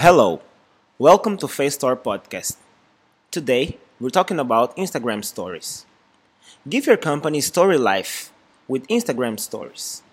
[0.00, 0.40] Hello,
[0.96, 2.54] welcome to Face Store Podcast.
[3.32, 5.86] Today, we're talking about Instagram stories.
[6.68, 8.30] Give your company story life
[8.68, 10.04] with Instagram stories.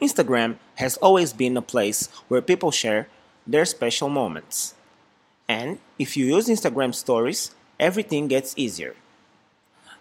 [0.00, 3.08] Instagram has always been a place where people share
[3.46, 4.72] their special moments.
[5.46, 8.96] And if you use Instagram stories, everything gets easier.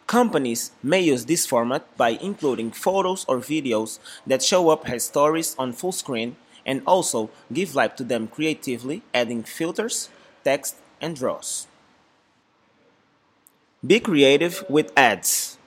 [0.07, 5.53] Companies may use this format by including photos or videos that show up as stories
[5.59, 10.09] on full screen and also give life to them creatively, adding filters,
[10.43, 11.67] text, and draws.
[13.85, 15.57] Be creative with ads.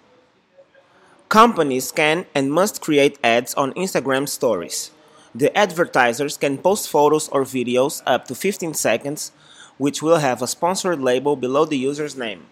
[1.29, 4.91] Companies can and must create ads on Instagram stories.
[5.35, 9.33] The advertisers can post photos or videos up to 15 seconds,
[9.79, 12.52] which will have a sponsored label below the user's name.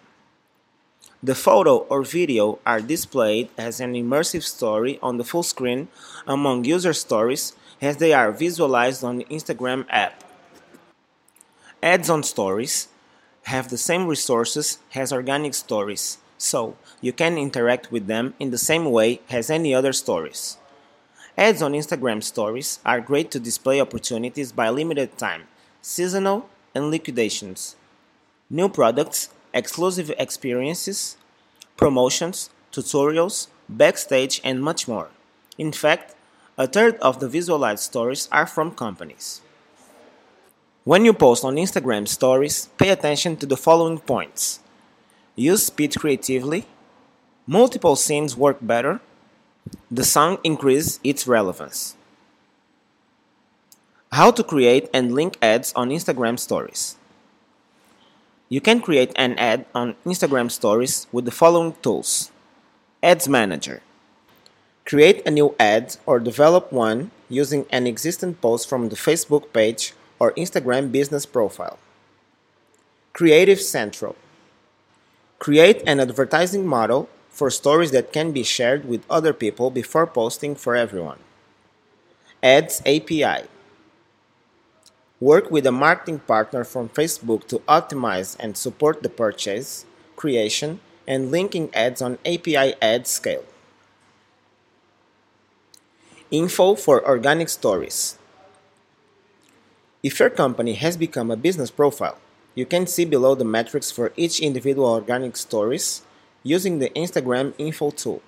[1.23, 5.89] The photo or video are displayed as an immersive story on the full screen
[6.27, 7.53] among user stories
[7.83, 10.25] as they are visualized on the Instagram app.
[11.83, 12.89] Ads on stories
[13.45, 18.59] have the same resources as organic stories, so you can interact with them in the
[18.59, 20.57] same way as any other stories.
[21.37, 25.43] Ads on Instagram stories are great to display opportunities by limited time,
[25.83, 27.77] seasonal, and liquidations.
[28.49, 31.17] New products, exclusive experiences,
[31.77, 35.09] promotions, tutorials, backstage, and much more.
[35.59, 36.15] In fact,
[36.57, 39.41] a third of the visualized stories are from companies.
[40.85, 44.61] When you post on Instagram stories, pay attention to the following points.
[45.37, 46.67] Use speed creatively.
[47.47, 49.01] Multiple scenes work better.
[49.91, 51.97] The song increases its relevance.
[54.13, 56.97] How to create and link ads on Instagram stories.
[58.53, 62.33] You can create an ad on Instagram stories with the following tools
[63.01, 63.81] Ads Manager.
[64.85, 69.95] Create a new ad or develop one using an existing post from the Facebook page
[70.19, 71.79] or Instagram business profile.
[73.13, 74.17] Creative Central.
[75.39, 80.57] Create an advertising model for stories that can be shared with other people before posting
[80.57, 81.21] for everyone.
[82.43, 83.47] Ads API.
[85.21, 89.85] Work with a marketing partner from Facebook to optimize and support the purchase,
[90.17, 93.45] creation, and linking ads on API ad scale.
[96.31, 98.17] Info for organic stories.
[100.03, 102.17] If your company has become a business profile,
[102.55, 106.01] you can see below the metrics for each individual organic stories
[106.43, 108.23] using the Instagram info tool.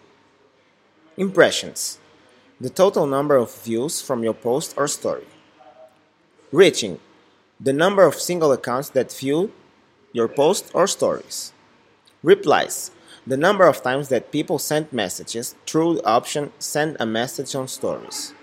[1.16, 1.98] Impressions
[2.60, 5.26] the total number of views from your post or story.
[6.52, 7.00] Reaching
[7.58, 9.52] the number of single accounts that view
[10.12, 11.50] your post or stories.
[12.22, 12.90] Replies
[13.26, 17.68] the number of times that people sent messages through the option Send a Message on
[17.68, 18.34] Stories.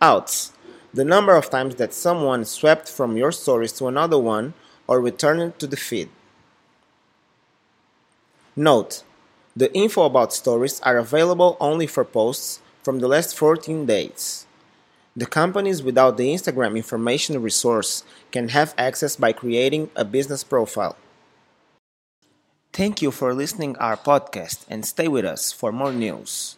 [0.00, 0.52] Outs
[0.94, 4.54] the number of times that someone swept from your stories to another one
[4.86, 6.08] or returned to the feed.
[8.56, 9.02] Note
[9.54, 14.46] the info about stories are available only for posts from the last 14 days.
[15.16, 18.02] The companies without the Instagram information resource
[18.32, 20.96] can have access by creating a business profile.
[22.72, 26.56] Thank you for listening our podcast and stay with us for more news.